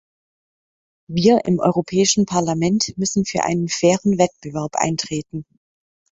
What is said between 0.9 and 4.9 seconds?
Wir im Europäischen Parlament müssen für einen fairen Wettbewerb